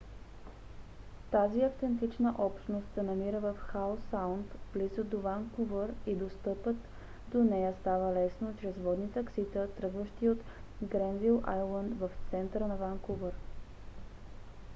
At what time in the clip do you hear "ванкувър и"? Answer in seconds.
5.21-6.15